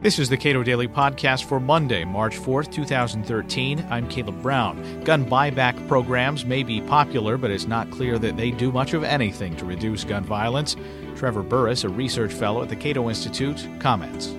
[0.00, 3.84] This is the Cato Daily Podcast for Monday, March 4th, 2013.
[3.90, 5.02] I'm Caleb Brown.
[5.02, 9.02] Gun buyback programs may be popular, but it's not clear that they do much of
[9.02, 10.76] anything to reduce gun violence.
[11.16, 14.32] Trevor Burrus, a research fellow at the Cato Institute, comments.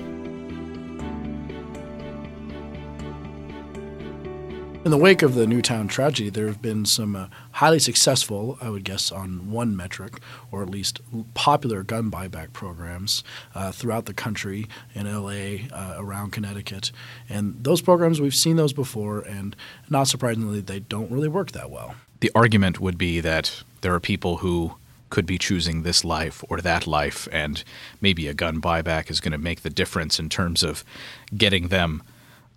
[4.85, 8.69] In the wake of the Newtown tragedy, there have been some uh, highly successful, I
[8.69, 10.21] would guess, on one metric,
[10.53, 11.01] or at least
[11.33, 13.21] popular gun buyback programs
[13.53, 16.93] uh, throughout the country, in LA, uh, around Connecticut.
[17.27, 19.53] And those programs, we've seen those before, and
[19.89, 21.95] not surprisingly, they don't really work that well.
[22.21, 24.75] The argument would be that there are people who
[25.09, 27.65] could be choosing this life or that life, and
[27.99, 30.85] maybe a gun buyback is going to make the difference in terms of
[31.35, 32.01] getting them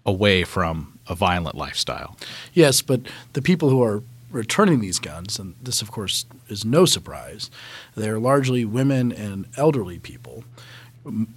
[0.06, 2.16] away from a violent lifestyle.
[2.52, 3.01] Yes, but
[3.33, 7.51] the people who are returning these guns, and this, of course, is no surprise,
[7.95, 10.45] they're largely women and elderly people.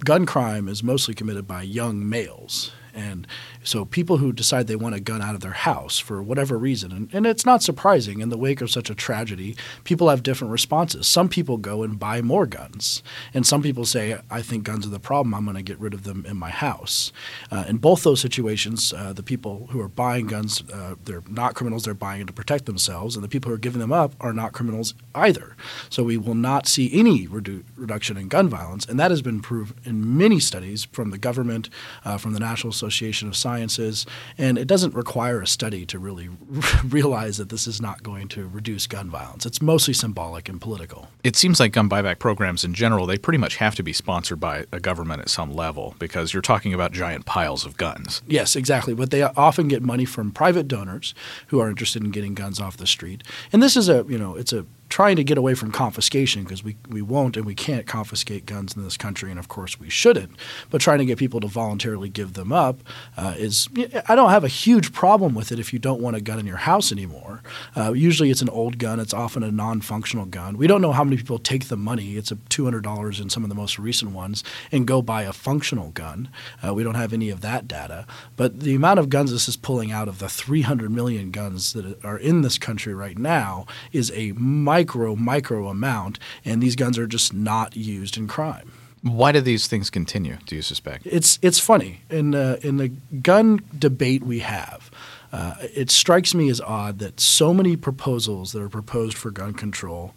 [0.04, 2.72] Gun crime is mostly committed by young males.
[2.96, 3.26] And
[3.62, 6.92] so people who decide they want a gun out of their house for whatever reason,
[6.92, 10.52] and, and, it's not surprising in the wake of such a tragedy, people have different
[10.52, 11.06] responses.
[11.06, 13.02] Some people go and buy more guns,
[13.34, 15.92] and some people say, I think guns are the problem, I'm going to get rid
[15.92, 17.12] of them in my house.
[17.50, 21.54] Uh, in both those situations, uh, the people who are buying guns, uh, they're not
[21.54, 24.14] criminals, they're buying it to protect themselves, and the people who are giving them up
[24.20, 25.56] are not criminals either.
[25.90, 29.40] So we will not see any redu- reduction in gun violence, and that has been
[29.40, 31.68] proved in many studies from the government,
[32.04, 34.06] uh, from the National Association Association of Sciences,
[34.38, 36.28] and it doesn't require a study to really
[36.88, 39.44] realize that this is not going to reduce gun violence.
[39.44, 41.08] It's mostly symbolic and political.
[41.24, 44.40] It seems like gun buyback programs in general, they pretty much have to be sponsored
[44.40, 48.22] by a government at some level because you're talking about giant piles of guns.
[48.26, 48.94] Yes, exactly.
[48.94, 51.14] But they often get money from private donors
[51.48, 53.22] who are interested in getting guns off the street.
[53.52, 56.64] And this is a, you know, it's a trying to get away from confiscation because
[56.64, 59.90] we, we won't and we can't confiscate guns in this country, and of course we
[59.90, 60.30] shouldn't.
[60.70, 62.80] But trying to get people to voluntarily give them up
[63.14, 63.68] uh, is
[64.08, 66.46] I don't have a huge problem with it if you don't want a gun in
[66.46, 67.42] your house anymore.
[67.76, 70.56] Uh, usually it's an old gun, it's often a non functional gun.
[70.56, 73.50] We don't know how many people take the money, it's a $200 in some of
[73.50, 76.30] the most recent ones, and go buy a functional gun.
[76.66, 78.06] Uh, we don't have any of that data.
[78.34, 82.02] But the amount of guns this is pulling out of the 300 million guns that
[82.02, 86.98] are in this country right now is a micro, micro micro amount, and these guns
[86.98, 88.70] are just not used in crime.
[89.02, 90.38] Why do these things continue?
[90.46, 91.06] Do you suspect?
[91.06, 92.88] It's it's funny in uh, in the
[93.22, 94.90] gun debate we have.
[95.32, 99.52] Uh, it strikes me as odd that so many proposals that are proposed for gun
[99.54, 100.14] control,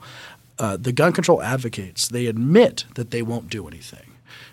[0.60, 4.09] uh, the gun control advocates they admit that they won't do anything.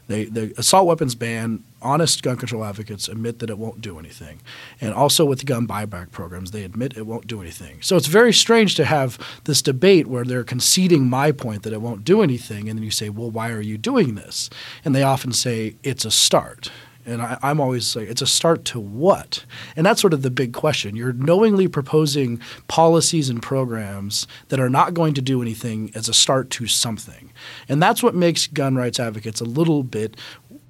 [0.08, 4.40] They, the assault weapons ban, honest gun control advocates admit that it won't do anything.
[4.80, 7.82] And also with the gun buyback programs, they admit it won't do anything.
[7.82, 11.80] So it's very strange to have this debate where they're conceding my point that it
[11.80, 12.68] won't do anything.
[12.68, 14.50] And then you say, well, why are you doing this?
[14.84, 16.70] And they often say, it's a start.
[17.06, 19.44] And I, am always like, it's a start to what?
[19.76, 20.96] And that's sort of the big question.
[20.96, 26.14] You're knowingly proposing policies and programs that are not going to do anything as a
[26.14, 27.32] start to something.
[27.68, 30.16] And that's what makes gun rights advocates a little bit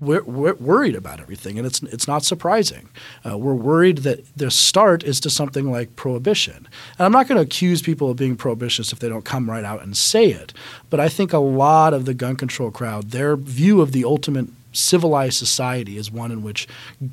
[0.01, 2.89] we're, we're, worried about everything, and it's it's not surprising.
[3.27, 6.69] Uh, we're worried that the start is to something like prohibition.
[6.99, 9.65] And I'm not going to accuse people of being prohibitionists if they don't come right
[9.65, 10.53] out and say it,
[10.91, 14.49] but I think a lot of the gun control crowd, their view of the ultimate
[14.77, 16.69] civilized society is one in which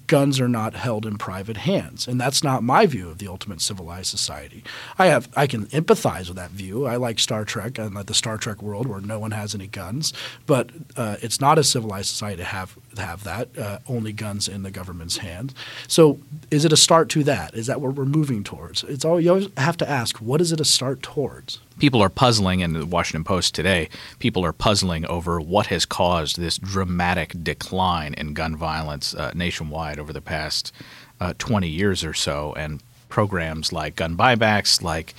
[0.07, 3.61] guns are not held in private hands, and that's not my view of the ultimate
[3.61, 4.63] civilized society.
[4.97, 6.85] I have I can empathize with that view.
[6.85, 9.67] I like Star Trek and like the Star Trek world where no one has any
[9.67, 10.13] guns,
[10.45, 14.63] but uh, it's not a civilized society to have have that uh, only guns in
[14.63, 15.53] the government's hands.
[15.87, 16.19] So,
[16.51, 17.53] is it a start to that?
[17.53, 18.83] Is that what we're moving towards?
[18.83, 20.17] It's all you always have to ask.
[20.17, 21.59] What is it a start towards?
[21.79, 23.89] people are puzzling, in the Washington Post today,
[24.19, 29.99] people are puzzling over what has caused this dramatic decline in gun violence uh, nationwide
[29.99, 30.71] over the past
[31.19, 32.53] uh, 20 years or so.
[32.53, 35.13] And programs like gun buybacks, like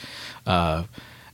[0.46, 0.84] uh,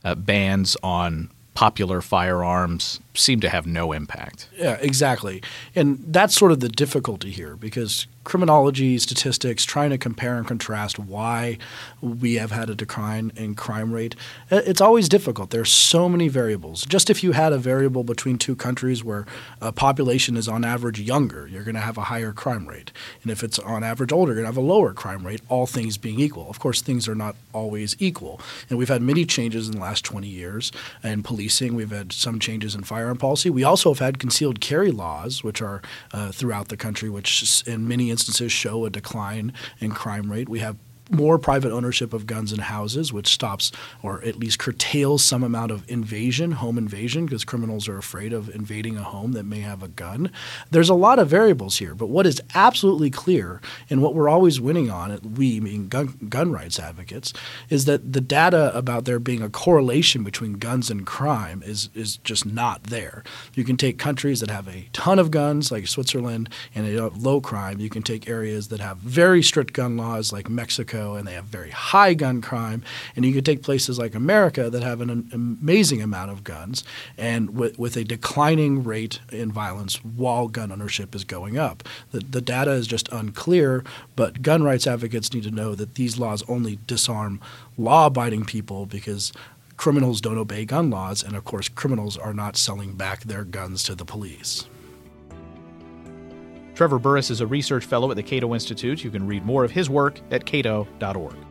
[0.04, 4.48] uh bans on popular firearms seem to have no impact.
[4.56, 5.42] Yeah, exactly.
[5.74, 10.98] And that's sort of the difficulty here because criminology statistics, trying to compare and contrast
[10.98, 11.56] why
[12.02, 14.14] we have had a decline in crime rate,
[14.50, 15.50] it's always difficult.
[15.50, 16.84] There are so many variables.
[16.84, 19.26] Just if you had a variable between two countries where
[19.60, 22.92] a population is on average younger, you're going to have a higher crime rate.
[23.22, 25.66] And if it's on average older, you're going to have a lower crime rate, all
[25.66, 26.48] things being equal.
[26.50, 28.40] Of course, things are not always equal.
[28.68, 30.72] And we've had many changes in the last 20 years
[31.02, 31.74] in policing.
[31.74, 33.48] We've had some changes in firearm policy.
[33.48, 35.80] We also have had concealed carry laws, which are
[36.12, 40.48] uh, throughout the country, which in many instances show a decline in crime rate.
[40.48, 40.76] We have
[41.10, 43.72] more private ownership of guns and houses, which stops
[44.02, 48.48] or at least curtails some amount of invasion, home invasion, because criminals are afraid of
[48.54, 50.30] invading a home that may have a gun.
[50.70, 54.60] There's a lot of variables here, but what is absolutely clear and what we're always
[54.60, 57.32] winning on, we being gun, gun rights advocates,
[57.68, 62.18] is that the data about there being a correlation between guns and crime is is
[62.18, 63.22] just not there.
[63.54, 67.40] You can take countries that have a ton of guns, like Switzerland, and have low
[67.40, 67.80] crime.
[67.80, 71.44] You can take areas that have very strict gun laws, like Mexico, and they have
[71.44, 72.82] very high gun crime.
[73.16, 76.84] And you can take places like America that have an amazing amount of guns
[77.18, 81.82] and with, with a declining rate in violence while gun ownership is going up.
[82.12, 83.84] The, the data is just unclear,
[84.16, 87.40] but gun rights advocates need to know that these laws only disarm
[87.76, 89.32] law abiding people because
[89.76, 93.82] criminals don't obey gun laws, and of course, criminals are not selling back their guns
[93.82, 94.66] to the police.
[96.80, 99.04] Trevor Burrus is a research fellow at the Cato Institute.
[99.04, 101.49] You can read more of his work at cato.org.